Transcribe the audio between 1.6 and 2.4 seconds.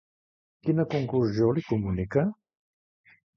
comunica?